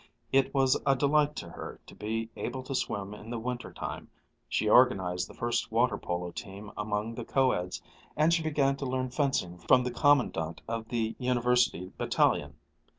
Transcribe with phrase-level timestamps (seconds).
[0.31, 4.09] It was a delight to her to be able to swim in the winter time,
[4.49, 7.83] she organized the first water polo team among the co eds,
[8.17, 12.55] and she began to learn fencing from the Commandant of the University Battalion.